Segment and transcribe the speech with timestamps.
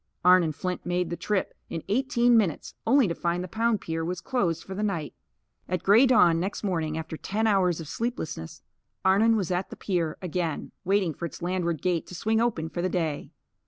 [0.25, 4.19] Arnon Flint made the trip in eighteen minutes only to find the pound pier was
[4.19, 5.13] closed for the night.
[5.69, 8.63] At grey dawn next morning after ten hours of sleeplessness,
[9.05, 12.81] Arnon was at the pier again, waiting for its landward gate to swing open for
[12.81, 13.29] the day.